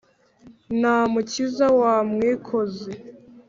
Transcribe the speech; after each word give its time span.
na 0.79 0.93
mukiza 1.11 1.67
wa 1.79 1.95
mwikozi, 2.11 2.93